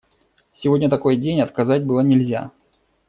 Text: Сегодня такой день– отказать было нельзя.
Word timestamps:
Сегодня 0.51 0.89
такой 0.89 1.15
день– 1.15 1.41
отказать 1.41 1.85
было 1.85 1.99
нельзя. 1.99 2.49